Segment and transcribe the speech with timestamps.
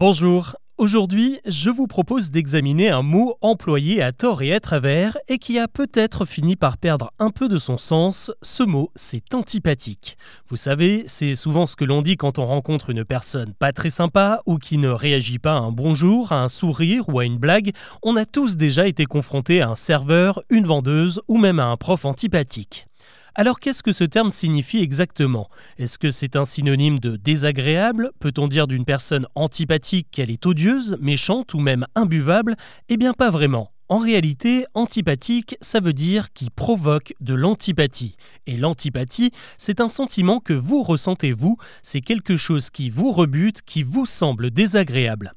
[0.00, 0.54] Bonjour.
[0.76, 5.58] Aujourd'hui, je vous propose d'examiner un mot employé à tort et à travers et qui
[5.58, 8.30] a peut-être fini par perdre un peu de son sens.
[8.40, 10.16] Ce mot, c'est antipathique.
[10.46, 13.90] Vous savez, c'est souvent ce que l'on dit quand on rencontre une personne pas très
[13.90, 17.38] sympa ou qui ne réagit pas à un bonjour, à un sourire ou à une
[17.38, 17.72] blague.
[18.04, 21.76] On a tous déjà été confrontés à un serveur, une vendeuse ou même à un
[21.76, 22.86] prof antipathique.
[23.34, 25.48] Alors qu'est-ce que ce terme signifie exactement?
[25.78, 28.10] Est-ce que c'est un synonyme de désagréable?
[28.20, 32.56] Peut-on dire d'une personne antipathique qu'elle est odieuse, méchante ou même imbuvable?
[32.88, 33.70] Eh bien pas vraiment.
[33.90, 38.16] En réalité, antipathique, ça veut dire qui provoque de l'antipathie.
[38.46, 43.62] Et l'antipathie, c'est un sentiment que vous ressentez vous, c'est quelque chose qui vous rebute,
[43.62, 45.32] qui vous semble désagréable.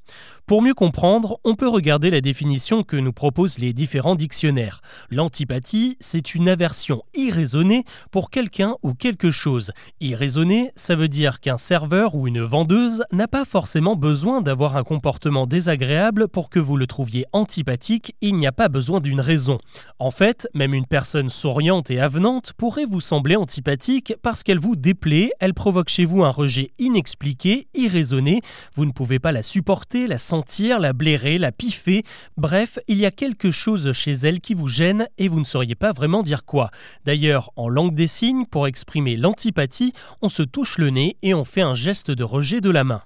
[0.52, 4.82] Pour mieux comprendre, on peut regarder la définition que nous proposent les différents dictionnaires.
[5.10, 9.72] L'antipathie, c'est une aversion irraisonnée pour quelqu'un ou quelque chose.
[10.02, 14.84] Irraisonnée, ça veut dire qu'un serveur ou une vendeuse n'a pas forcément besoin d'avoir un
[14.84, 19.58] comportement désagréable pour que vous le trouviez antipathique, il n'y a pas besoin d'une raison.
[20.00, 24.76] En fait, même une personne souriante et avenante pourrait vous sembler antipathique parce qu'elle vous
[24.76, 28.42] déplaît, elle provoque chez vous un rejet inexpliqué, irraisonné,
[28.76, 30.41] vous ne pouvez pas la supporter, la sentir
[30.80, 32.04] la blairer, la piffer.
[32.38, 35.76] Bref, il y a quelque chose chez elle qui vous gêne et vous ne sauriez
[35.76, 36.70] pas vraiment dire quoi.
[37.06, 41.46] D'ailleurs, en langue des signes, pour exprimer l'antipathie, on se touche le nez et on
[41.46, 43.02] fait un geste de rejet de la main.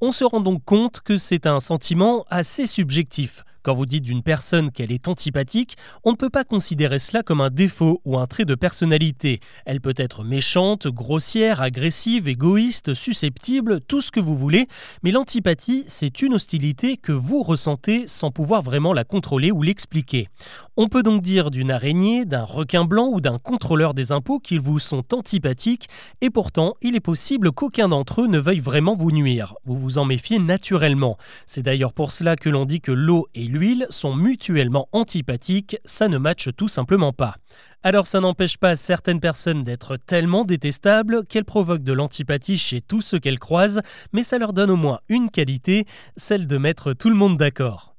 [0.00, 3.44] On se rend donc compte que c'est un sentiment assez subjectif.
[3.64, 7.40] Quand vous dites d'une personne qu'elle est antipathique, on ne peut pas considérer cela comme
[7.40, 9.40] un défaut ou un trait de personnalité.
[9.64, 14.68] Elle peut être méchante, grossière, agressive, égoïste, susceptible, tout ce que vous voulez,
[15.02, 20.28] mais l'antipathie, c'est une hostilité que vous ressentez sans pouvoir vraiment la contrôler ou l'expliquer.
[20.76, 24.60] On peut donc dire d'une araignée, d'un requin blanc ou d'un contrôleur des impôts qu'ils
[24.60, 25.88] vous sont antipathiques,
[26.20, 29.54] et pourtant, il est possible qu'aucun d'entre eux ne veuille vraiment vous nuire.
[29.64, 31.16] Vous vous en méfiez naturellement.
[31.46, 36.08] C'est d'ailleurs pour cela que l'on dit que l'eau et l'huile sont mutuellement antipathiques, ça
[36.08, 37.36] ne matche tout simplement pas.
[37.82, 43.00] Alors ça n'empêche pas certaines personnes d'être tellement détestables qu'elles provoquent de l'antipathie chez tous
[43.00, 43.80] ceux qu'elles croisent,
[44.12, 45.86] mais ça leur donne au moins une qualité,
[46.16, 47.93] celle de mettre tout le monde d'accord.